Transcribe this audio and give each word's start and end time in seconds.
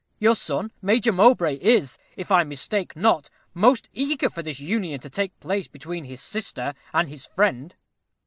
Your 0.17 0.35
son, 0.35 0.71
Major 0.81 1.11
Mowbray, 1.11 1.57
is, 1.57 1.99
if 2.17 2.31
I 2.31 2.43
mistake 2.43 2.95
not, 2.95 3.29
most 3.53 3.87
eager 3.93 4.31
for 4.31 4.41
this 4.41 4.59
union 4.59 4.99
to 5.01 5.11
take 5.11 5.39
place 5.39 5.67
between 5.67 6.05
his 6.05 6.21
sister 6.21 6.73
and 6.91 7.07
his 7.07 7.27
friend." 7.27 7.75